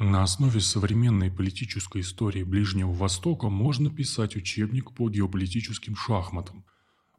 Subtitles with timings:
[0.00, 6.64] На основе современной политической истории Ближнего Востока можно писать учебник по геополитическим шахматам,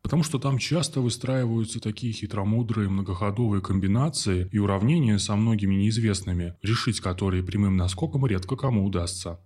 [0.02, 7.02] потому что там часто выстраиваются такие хитромудрые многоходовые комбинации и уравнения со многими неизвестными, решить
[7.02, 9.42] которые прямым наскоком редко кому удастся.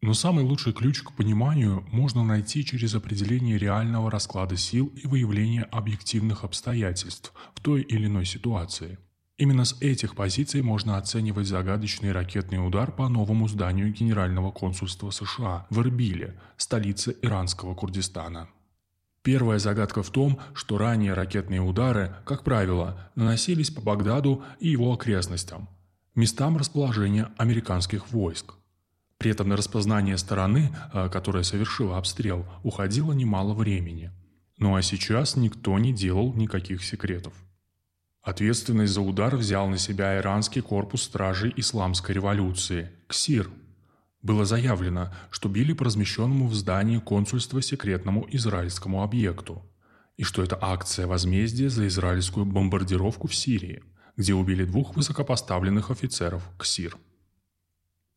[0.00, 5.64] Но самый лучший ключ к пониманию можно найти через определение реального расклада сил и выявление
[5.64, 8.98] объективных обстоятельств в той или иной ситуации–
[9.36, 15.66] Именно с этих позиций можно оценивать загадочный ракетный удар по новому зданию Генерального консульства США
[15.70, 18.48] в Эрбиле, столице иранского Курдистана.
[19.22, 24.92] Первая загадка в том, что ранее ракетные удары, как правило, наносились по Багдаду и его
[24.92, 25.68] окрестностям,
[26.14, 28.54] местам расположения американских войск.
[29.18, 34.12] При этом на распознание стороны, э, которая совершила обстрел, уходило немало времени.
[34.58, 37.32] Ну а сейчас никто не делал никаких секретов.
[38.24, 43.50] Ответственность за удар взял на себя иранский корпус стражей исламской революции– КСИР.
[44.22, 49.62] Было заявлено, что били по размещенному в здании консульства секретному израильскому объекту,
[50.16, 53.82] и что это акция возмездия за израильскую бомбардировку в Сирии,
[54.16, 56.96] где убили двух высокопоставленных офицеров КСИР.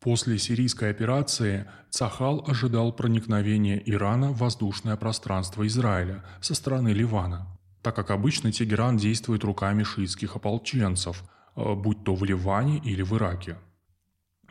[0.00, 7.57] После сирийской операции Цахал ожидал проникновения Ирана в воздушное пространство Израиля со стороны Ливана
[7.88, 11.24] так как обычно Тегеран действует руками шиитских ополченцев,
[11.56, 13.56] э, будь то в Ливане или в Ираке.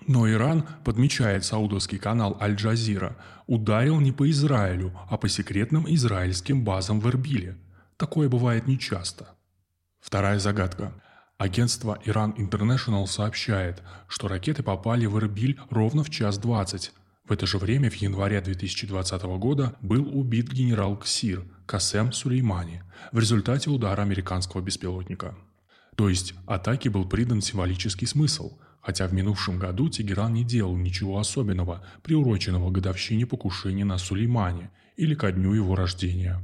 [0.08, 7.00] Но Иран, подмечает саудовский канал Аль-Джазира, ударил не по Израилю, а по секретным израильским базам
[7.00, 7.60] в Эрбиле.
[7.96, 9.28] Такое бывает нечасто.
[10.00, 10.92] Вторая загадка.
[11.38, 16.92] Агентство Иран Интернешнл сообщает, что ракеты попали в Эрбиль ровно в час двадцать.
[17.28, 23.20] В это же время в январе 2020 года был убит генерал Ксир– Касем Сулеймани в
[23.20, 25.36] результате удара американского беспилотника.
[25.98, 31.20] То есть атаке был придан символический смысл, хотя в минувшем году Тегеран не делал ничего
[31.20, 36.42] особенного, приуроченного к годовщине покушения на Сулеймане или ко дню его рождения.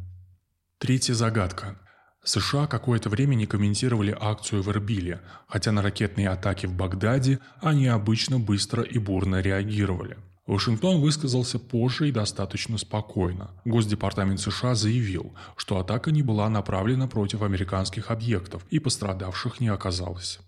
[0.79, 1.79] Третья загадка.
[2.25, 7.88] США какое-то время не комментировали акцию в Эрбиле, хотя на ракетные атаки в Багдаде они
[7.88, 13.51] обычно быстро и бурно реагировали– Вашингтон высказался позже и достаточно спокойно.
[13.63, 20.39] Госдепартамент США заявил, что атака не была направлена против американских объектов и пострадавших не оказалось.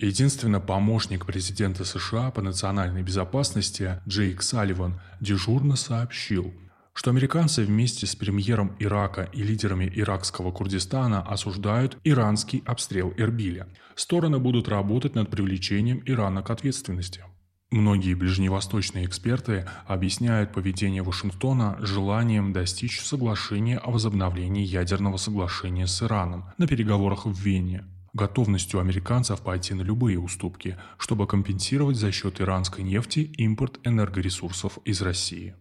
[0.00, 6.52] Единственно помощник президента США по национальной безопасности Джейк Салливан дежурно сообщил,
[6.92, 13.68] что американцы вместе с премьером Ирака и лидерами иракского Курдистана осуждают иранский обстрел Эрбиля.
[13.94, 17.24] Стороны будут работать над привлечением Ирана к ответственности.
[17.70, 26.46] Многие ближневосточные эксперты объясняют поведение Вашингтона желанием достичь соглашения о возобновлении ядерного соглашения с Ираном
[26.58, 32.82] на переговорах в Вене, готовностью американцев пойти на любые уступки, чтобы компенсировать за счет иранской
[32.82, 35.54] нефти импорт энергоресурсов из России.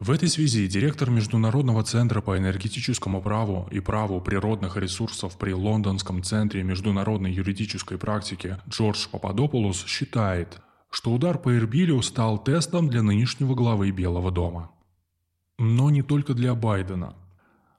[0.00, 6.24] В этой связи директор Международного центра по энергетическому праву и праву природных ресурсов при Лондонском
[6.24, 10.60] центре международной юридической практики Джордж Пападополус считает–
[10.92, 14.70] что удар по Эрбилю стал тестом для нынешнего главы Белого дома.
[15.58, 17.16] Но не только для Байдена.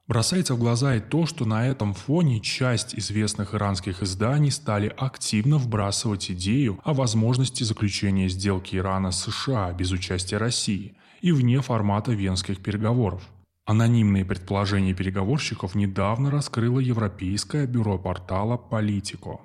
[0.08, 5.58] Бросается в глаза и то, что на этом фоне часть известных иранских изданий стали активно
[5.58, 12.12] вбрасывать идею о возможности заключения сделки Ирана с США без участия России и вне формата
[12.12, 13.22] венских переговоров.
[13.66, 19.40] Анонимные предположения переговорщиков недавно раскрыло Европейское бюро портала «Политико».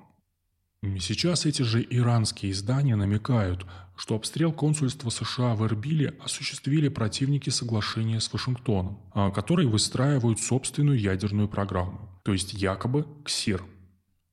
[0.82, 3.66] Сейчас эти же иранские издания намекают,
[3.96, 11.00] что обстрел консульства США в Эрбиле осуществили противники соглашения с Вашингтоном, а, которые выстраивают собственную
[11.00, 13.64] ядерную программу, то есть якобы КСИР.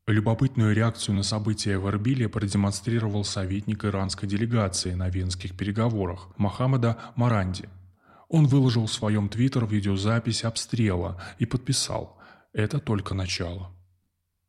[0.06, 7.69] Любопытную реакцию на события в Эрбиле продемонстрировал советник иранской делегации на венских переговорах Мохаммеда Маранди.
[8.29, 12.19] Он выложил в своем твиттер видеозапись обстрела и подписал
[12.53, 13.75] «Это только начало».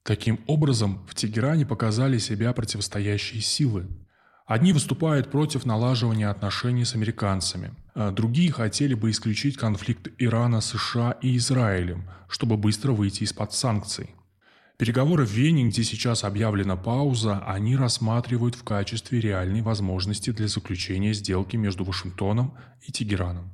[0.06, 3.89] Таким образом, в Тегеране показали себя противостоящие силы.
[4.47, 11.16] Одни выступают против налаживания отношений с американцами, а другие хотели бы исключить конфликт Ирана, США
[11.22, 14.10] и Израилем, чтобы быстро выйти из-под санкций.
[14.78, 21.15] Переговоры в Вене, где сейчас объявлена пауза, они рассматривают в качестве реальной возможности для заключения
[21.15, 23.51] сделки между Вашингтоном и Тегераном.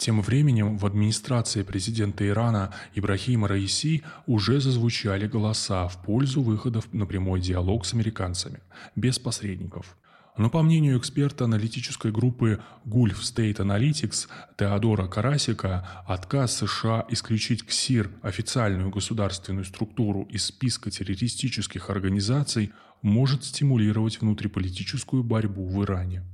[0.00, 7.04] Тем временем в администрации президента Ирана Ибрахима Раиси уже зазвучали голоса в пользу выходов на
[7.04, 8.60] прямой диалог с американцами,
[8.96, 9.98] без посредников.
[10.38, 18.10] Но по мнению эксперта аналитической группы Gulf State Analytics Теодора Карасика, отказ США исключить КСИР,
[18.22, 26.24] официальную государственную структуру, из списка террористических организаций, может стимулировать внутриполитическую борьбу в Иране.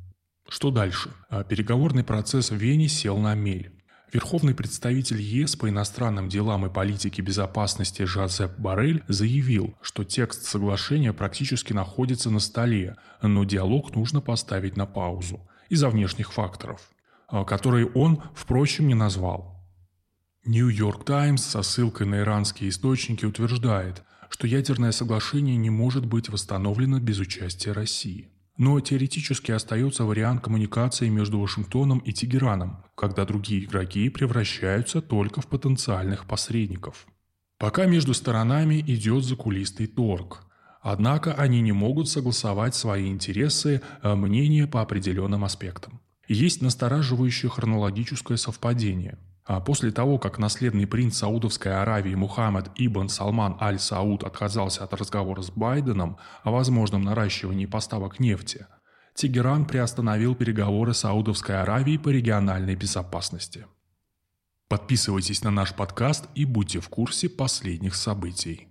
[0.48, 1.10] Что дальше?
[1.28, 3.72] А переговорный процесс в Вене сел на мель.
[4.12, 11.12] Верховный представитель ЕС по иностранным делам и политике безопасности Жозеп Барель заявил, что текст соглашения
[11.12, 16.80] практически находится на столе, но диалог нужно поставить на паузу из-за внешних факторов,
[17.28, 19.56] а, которые он, впрочем, не назвал.
[20.44, 27.00] Нью-Йорк Таймс со ссылкой на иранские источники утверждает, что ядерное соглашение не может быть восстановлено
[27.00, 28.30] без участия России.
[28.56, 35.46] Но теоретически остается вариант коммуникации между Вашингтоном и Тегераном, когда другие игроки превращаются только в
[35.46, 37.06] потенциальных посредников.
[37.58, 40.44] Пока между сторонами идет закулисный торг.
[40.80, 46.00] Однако они не могут согласовать свои интересы, а мнения по определенным аспектам.
[46.28, 49.18] Есть настораживающее хронологическое совпадение–
[49.64, 55.50] после того, как наследный принц Саудовской Аравии Мухаммад Ибн Салман Аль-Сауд отказался от разговора с
[55.50, 58.66] Байденом о возможном наращивании поставок нефти,
[59.16, 63.66] Тегеран приостановил переговоры Саудовской Аравии по региональной безопасности.
[64.68, 68.68] Подписывайтесь на наш подкаст и будьте в курсе последних событий.